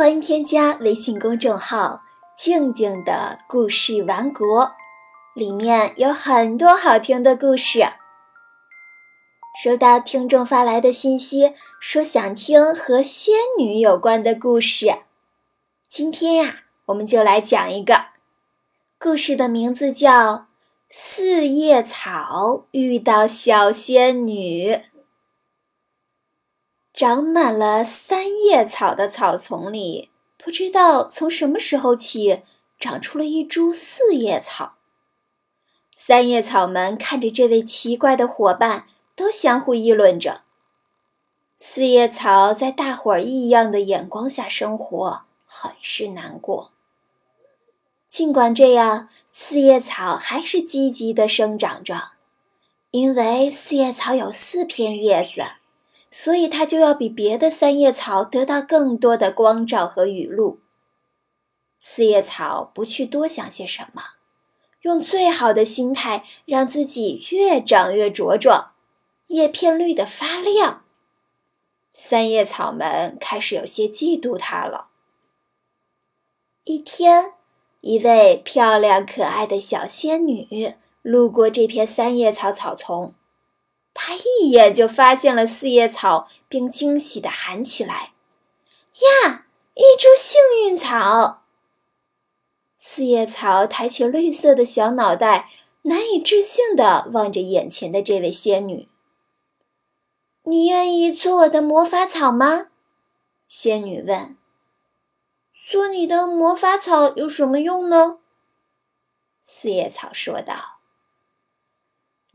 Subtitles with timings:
[0.00, 2.04] 欢迎添加微信公众号
[2.34, 4.72] “静静的故事王国”，
[5.36, 7.84] 里面有很多好听的故事。
[9.62, 15.00] 收到听众发来的信息，说想听和仙女有关的故事。
[15.86, 18.06] 今天呀，我们就来讲一个
[18.98, 20.32] 故事，的名字叫
[20.88, 24.72] 《四叶草遇到小仙女》。
[27.00, 32.42] 长满了三叶草的草丛里，不知道从什么时候起，
[32.78, 34.74] 长出了一株四叶草。
[35.96, 38.84] 三叶草们看着这位奇怪的伙伴，
[39.16, 40.42] 都相互议论着。
[41.56, 46.72] 四叶草在大伙儿异样的眼光下生活，很是难过。
[48.06, 52.10] 尽管这样，四叶草还是积极地生长着，
[52.90, 55.59] 因为四叶草有四片叶子。
[56.10, 60.60] 所以，它就要比别的三叶草得到更多的光照和雨露。
[61.78, 64.02] 四叶草不去多想些什么，
[64.82, 68.72] 用最好的心态让自己越长越茁壮，
[69.28, 70.84] 叶片绿得发亮。
[71.92, 74.88] 三叶草们开始有些嫉妒它了。
[76.64, 77.34] 一天，
[77.80, 83.14] 一位漂亮可爱的小仙女路过这片三叶草草丛。
[83.92, 88.12] 他一眼就发现了四叶草，并惊喜地喊起来
[89.24, 91.42] ：“呀，一株幸运草！”
[92.78, 95.50] 四叶草抬起绿色的小脑袋，
[95.82, 98.88] 难以置信地望着眼前的这位仙女。
[100.44, 102.68] “你愿意做我的魔法草吗？”
[103.46, 104.36] 仙女问。
[105.70, 108.20] “做你的魔法草有什么用呢？”
[109.44, 110.79] 四叶草说道。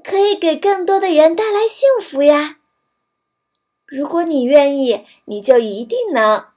[0.04, 2.60] 可以给更多的人带来幸福呀！
[3.86, 6.48] 如果你愿意，你就一定能。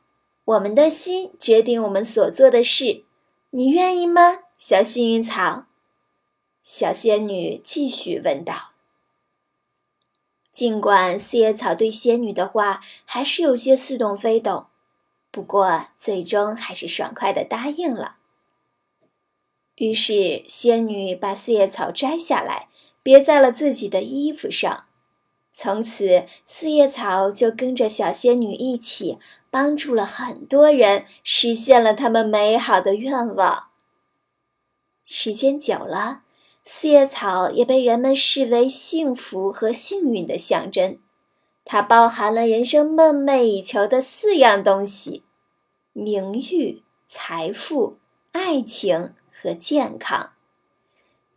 [0.45, 3.05] 我们的心决定我们所做的事，
[3.50, 5.67] 你愿意吗，小幸运草？
[6.62, 8.73] 小仙女继续问道。
[10.51, 14.67] 尽管四叶草对仙女的话还是有些似懂非懂，
[15.30, 18.17] 不过最终还是爽快的答应了。
[19.77, 22.68] 于是，仙女把四叶草摘下来。
[23.03, 24.85] 别在了自己的衣服上。
[25.53, 29.19] 从此，四叶草就跟着小仙女一起，
[29.51, 33.70] 帮助了很多人，实现了他们美好的愿望。
[35.05, 36.23] 时间久了，
[36.64, 41.01] 四叶草也被人们视为幸福和幸运的象征。
[41.65, 45.25] 它包含了人生梦寐以求的四样东西：
[45.92, 47.98] 名誉、财富、
[48.33, 50.35] 爱情和健康。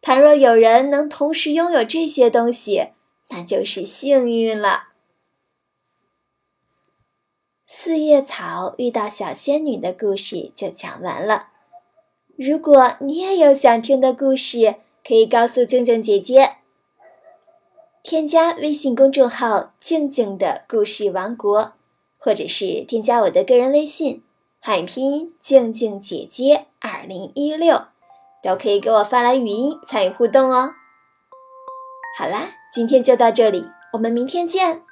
[0.02, 2.88] 倘若有人能同时拥有这些东西，
[3.30, 4.90] 那就是幸运了。
[7.66, 11.50] 四叶草遇到小仙女的故事就讲完了。
[12.36, 16.58] 如果你也有想听的故事，可以告诉静静姐姐。
[18.04, 21.74] 添加微信公众号“静静的故事王国”，
[22.18, 24.24] 或者是添加我的个人微信
[24.60, 27.86] “汉语拼音静静姐姐二零一六”。
[28.44, 30.74] 都可以给我发来语音参与互动哦。
[32.18, 34.84] 好啦，今天就到这里，我们明天见。